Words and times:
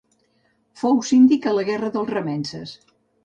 Fou 0.83 0.97
síndic 1.09 1.45
a 1.51 1.53
la 1.57 1.65
Guerra 1.69 1.91
dels 1.97 2.11
remences. 2.17 2.75